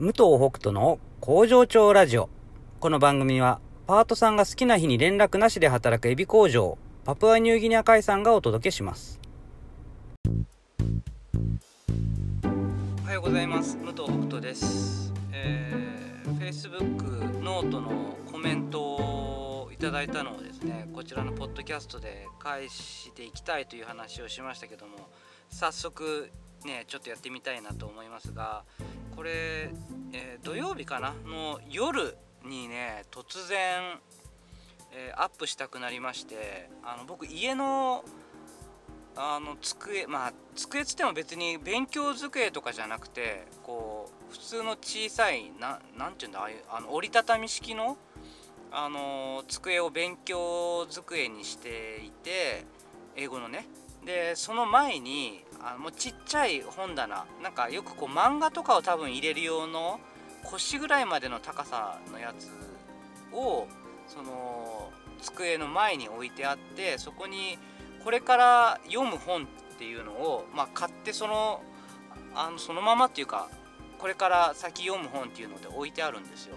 [0.00, 2.30] 武藤北斗の工場長ラジオ。
[2.80, 9.20] この番組は、パートさんが好きな日に連絡なしで働くエビ工場、パプアニューギニア海産がお届けします。
[13.04, 13.76] おはようございます。
[13.76, 15.12] 武藤北斗です。
[15.30, 25.10] えー、Facebook ノートのコメントをいただいたのをですね、こちらのポッドキャストで返していきたいという話をしましたけども、
[25.50, 26.30] 早速
[26.64, 28.64] ね、ちょっとやってみたいなと思いますが、
[29.16, 29.70] これ、
[30.12, 31.14] えー土曜日かな？
[31.24, 33.98] の夜にね突然、
[34.92, 38.04] えーアップしたくなりましてあの僕家の
[39.14, 47.96] あの机まあ机つっても別に勉強机とかじゃなくてこう普通の小さいななんていうんだああいうあの折りたたみ式の
[48.70, 52.64] あの机を勉強机にしていて
[53.14, 53.66] 英語のね。
[54.04, 60.00] でその前にあのもうちっちゃい本棚なんかよくこう漫画とかを多分入れる用の
[60.44, 62.50] 腰ぐらいまでの高さのやつ
[63.32, 63.68] を
[64.08, 67.58] その机の前に置いてあってそこに
[68.04, 69.46] これから読む本っ
[69.78, 71.62] ていうのを、まあ、買ってその
[72.34, 73.48] あのそのままっていうか
[73.98, 76.56] これから先読む本っていうので置いてあるんですよ。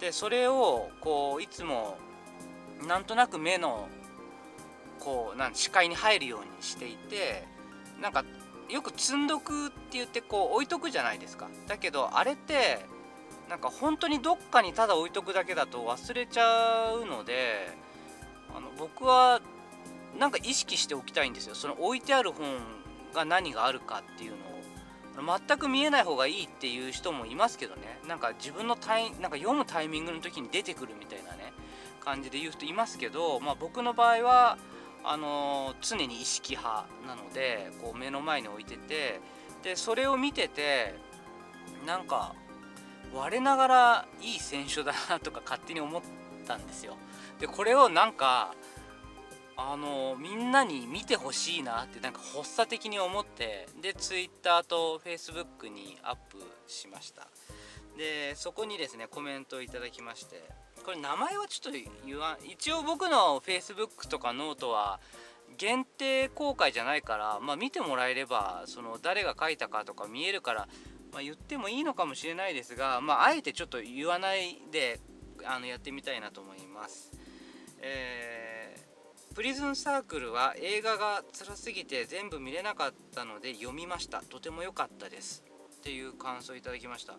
[0.00, 1.98] でそれをこういつも
[2.88, 3.88] なんとなく目の
[4.98, 7.44] こうなん視界に入るようにしていて
[8.00, 8.24] なんか
[8.68, 11.48] よく積んどくって言ってこう置いとくじゃないですか。
[11.66, 12.84] だけどあれって
[13.48, 17.76] なんか本当にどっかにただ置いとくだけだと忘れちゃうので
[18.54, 19.40] あの僕は
[20.18, 21.54] なんか意識しておきたいんですよ。
[21.54, 22.46] その置いてある本
[23.12, 24.50] が何があるかっていうのを。
[25.20, 27.98] 全く見えない方がいいっていう人もいますけどね。
[28.08, 31.52] なんか自分のタイなんか読むタイミングの時に出てくるみたいなね。
[32.00, 34.58] 感じで言う人いますけど、まあ、僕の場合は
[35.04, 39.20] あの常に意識派なのでこう目の前に置いてて
[39.62, 40.94] でそれを見てて
[41.86, 42.34] なんか
[43.14, 46.02] 我ながらいい選手だなとか勝手に思っ
[46.46, 46.96] たんですよ。
[47.38, 48.54] でこれをなんか
[49.56, 57.26] あのみんなに見てほしいなってなんか発作的に思ってで Twitter と Facebook にアップしました
[58.00, 60.42] でそこにですねコメントをいただきまして
[60.86, 65.00] これ名前はちょっと言わん一応僕の Facebook とかノートは
[65.58, 70.68] 限定公開じゃないから、まあ、見てもらえればその誰が書いたかとか見えるから、
[71.12, 74.98] まあ、言ってもいいのかもしれないですが、まあ、あえてちょっと言わないで
[75.44, 77.12] あのやってみたいなと思います。
[77.82, 78.60] えー
[79.32, 85.44] プリズンサークルは映画が辛すぎて全部見れなかったので読みましたとても良かったです
[85.80, 87.14] っていう感想いただきました。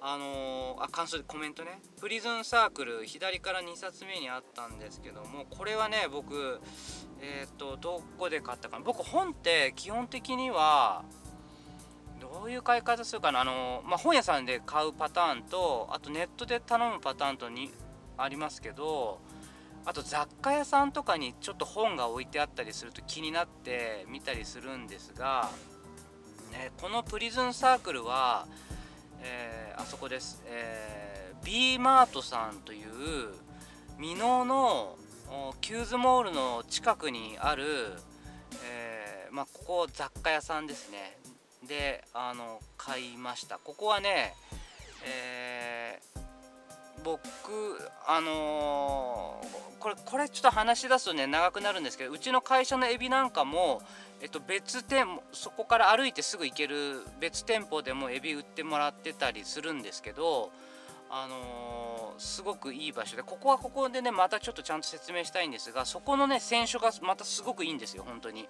[0.00, 1.80] あのーあ感想でコメントね。
[2.00, 6.60] プリズンサークル左から2冊目にあったんですけどもこれはね僕
[7.20, 8.84] えっ、とどこで買ったかな。
[8.84, 11.04] 僕本って基本的には
[12.20, 13.42] どういう買い方するかな。
[13.42, 17.70] あのーまあ、本屋さんで買うパターンとあとネットで頼むパターンとに
[18.18, 19.20] ありますけど
[19.86, 25.50] あと雑貨屋さんとかにちょっと本が置いてあったりすると気になって見たりするんですが、
[26.50, 28.46] ね、このプリズンサークルは、
[29.22, 32.88] えーあそこです、えー、B マートさんという
[33.98, 34.94] 箕面の
[35.62, 37.64] キューズモールの近くにある、
[38.62, 41.16] えーまあ、ここ雑貨屋さんですね。
[41.66, 43.58] であの買いました。
[43.58, 44.34] ここはね、
[45.06, 46.20] えー
[47.02, 47.30] 僕
[48.06, 53.80] あのーこれこれちょっと話し出すとね長くなるんですけどうちの会社のエビなんかも、
[54.22, 60.50] えっと、別店そこから歩いてすぐ行ける別店舗でもエビ売ってもらってたりするんですけど
[61.08, 68.46] あのーすごくいい場所でここはここでねまたちょっとちゃんと説明したいんですがそこのね選書がまたすごくいいんですよ本当に。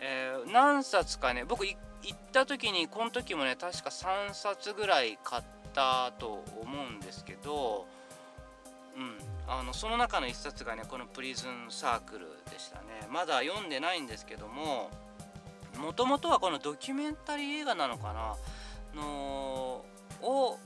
[0.00, 1.76] えー何冊かね僕行
[2.12, 5.42] った時にこの時もね確か3冊ぐらい買っ
[5.72, 7.86] たと思うんですけど、
[8.96, 13.06] うん、あのその中の1冊がねこの「プリズンサークル」でしたね。
[13.10, 14.90] まだ読んでないんですけども
[15.76, 18.36] もともとはこのドキュメンタリー映画なのかな？
[18.94, 19.84] の
[20.22, 20.58] を、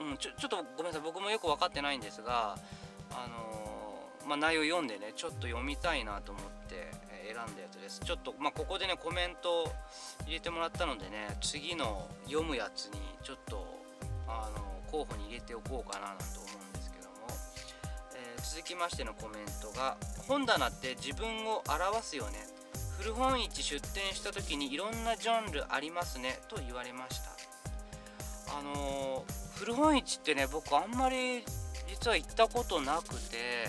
[0.00, 1.02] うん、ちょちょっとごめんなさい。
[1.02, 2.56] 僕もよく分かってないんですが
[3.12, 3.60] あの
[4.26, 6.92] まあ、内容読んでねちょっと読みたいなと思って
[7.26, 8.00] 選んだやつです。
[8.00, 9.64] ちょっと、まあ、ここでねコメント
[10.24, 13.66] 入れてもらったのでね次の読むやつにちょっと
[14.28, 16.49] あの候補に入れておこうかななんて思
[18.60, 19.96] 続きましてのコメントが
[20.28, 22.46] 「本棚って自分を表すよね。
[22.98, 28.58] 古本市出店した時にいろんなジャンルありますね」と言われました。
[28.58, 31.42] あのー古本市ってね僕あんまり
[31.88, 33.66] 実は行ったことなくて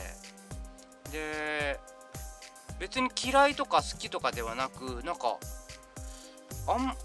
[1.10, 1.80] で
[2.78, 5.38] 別に嫌いとか好きとかではなくなんか
[6.68, 6.98] あん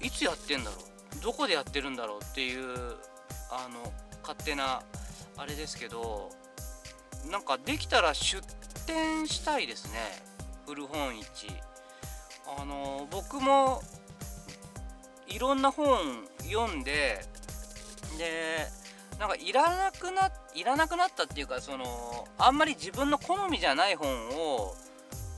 [0.00, 0.76] いつやってんだろ
[1.18, 1.20] う？
[1.20, 2.20] どこでやってるんだろう？
[2.24, 2.96] っていう
[3.50, 3.92] あの
[4.22, 4.84] 勝手な
[5.36, 6.30] あれですけど
[7.30, 8.42] なんかできたら出
[8.86, 9.98] 店したいですね
[10.66, 11.48] 古本市
[12.58, 13.82] あの僕も
[15.26, 15.98] いろんな本
[16.42, 17.24] 読んで
[18.18, 18.66] で
[19.18, 24.74] なんかいらなくないらなくなったっていうかそのあんまり自分の好みじゃない本を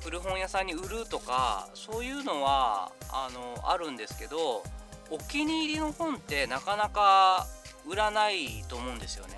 [0.02, 4.62] 古本屋さんに売るとかそういうのはあのあるんですけど
[5.10, 7.46] お気に入りの本ってなかなか
[7.86, 9.34] 売らないと思うんですよね。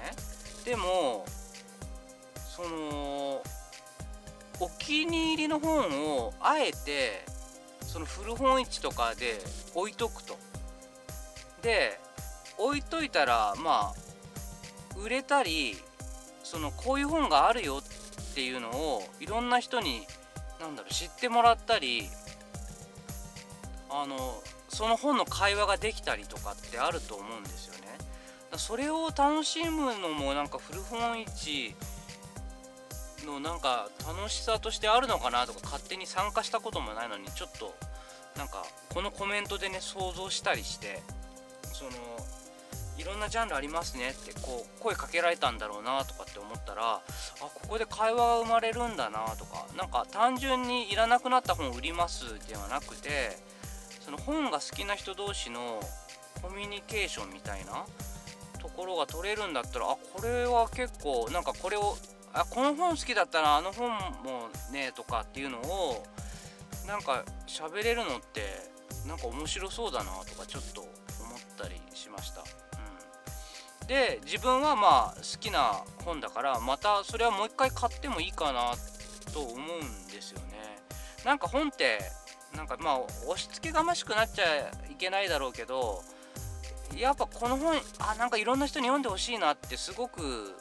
[0.64, 1.24] でも
[2.58, 3.40] その
[4.58, 7.24] お気に入りの本をあえて
[7.82, 9.38] その古本市とかで
[9.76, 10.36] 置いとくと。
[11.62, 12.00] で
[12.56, 15.76] 置いといたらまあ売れたり
[16.42, 20.06] そのこういう本があるよっていうのをいろんな人に
[20.60, 22.08] なんだろう知ってもらったり
[23.88, 27.78] あのその本の会話ができたりとかってあると思うんですよね。
[28.56, 31.76] それを楽しむのもなんか古本市
[33.28, 37.74] のなんか楽しさとしてあるのかなとか勝手に参加したこともないのにちょっと
[38.36, 41.00] なんかこのコメントでね想像したりして
[41.72, 41.90] その
[42.98, 47.00] いろんなジャンルありますねってこう声かけられたんだろうなとかって思ったらあ
[47.40, 53.38] ここで会話が生まれるんだなとかなんか単純にいらなくなった本売りますではなくて
[54.00, 55.80] その本が好きな人同士の
[56.42, 57.84] コミュニケーションみたいな
[58.60, 61.96] ところが取れるんだったらあこれは結構なんかこれを
[62.32, 66.04] あこの本好きだったらあの本もねとかっていうのを
[66.86, 68.42] なんか喋れるのって
[69.06, 70.90] なんか面白そうだなとかちょっと思っ
[71.56, 72.42] たりしました。
[73.80, 78.72] うん、で自分はまあ好きな本だからまたそれはもう一回買ってもいいかな
[79.32, 80.78] と思うんですよね。
[81.24, 81.98] なんか本って
[82.56, 84.44] なんかまあ押し付けがましくなっちゃ
[84.90, 86.02] いけないだろうけど
[86.96, 90.56] やっぱこの本あなんかいろんな人に読んでほしいなってすごく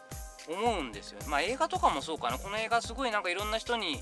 [0.47, 1.25] 思うんですよね。
[1.27, 2.38] まあ映画とかもそうかな。
[2.38, 4.01] この映画すごいなんかいろんな人に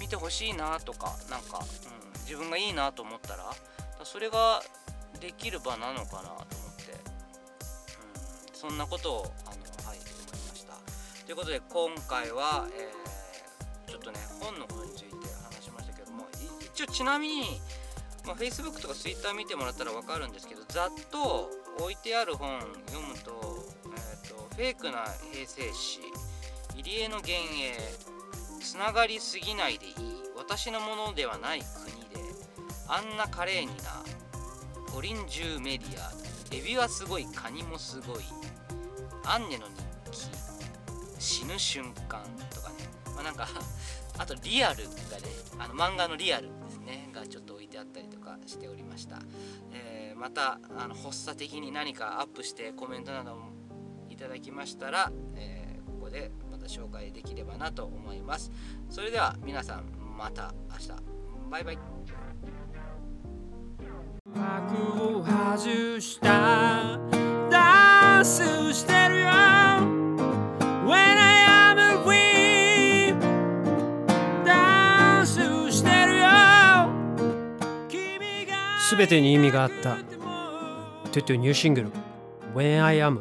[0.00, 3.44] 見てほしいなとかなんか、うん、自分がいいなと思ったら
[4.04, 4.62] それが
[5.20, 6.44] できる場なのかなと思っ
[6.76, 6.96] て、う
[8.52, 10.74] ん、そんなことをあの、はい、思いました。
[11.24, 15.06] ということで今回は、えー、ちょっとね本のことについて
[15.42, 16.26] 話しましたけども
[16.60, 17.60] 一応ちなみに
[18.26, 26.00] まあ、Facebook とか Twitter 見てもらったら分かるんですけどざっと置いてある本読むと,、えーと、フェイクな平成史
[26.74, 28.16] 入江の幻影
[28.60, 29.94] つながりすぎないでいい
[30.36, 32.32] 私のものではない国で
[32.88, 34.02] あんな華麗にな
[34.92, 36.12] 五輪中メディア
[36.56, 38.24] エビはすごいカニもすごい
[39.24, 40.30] アンネの日記
[41.18, 42.76] 死ぬ瞬間とかね。
[43.14, 43.48] まあなんか
[44.18, 44.96] あとリアルがね
[45.58, 49.18] あの漫画のリアルですねがちょっと置いてあったりとかしておりました、
[49.72, 53.50] えー、またあの発作的に何かアップしてコメントなども
[54.08, 58.50] いただきましたら、えー、ここでまた紹介できればなと思います。
[58.88, 59.84] それでは皆さん
[60.16, 60.88] また明日。
[61.50, 61.78] バイバイ。
[64.34, 66.98] 幕を外した。
[67.50, 68.42] ダンス
[68.72, 70.05] してるよ。
[78.90, 79.96] 全てに意味があった。
[81.12, 81.90] トゥトゥニューシングル
[82.54, 83.20] When I Am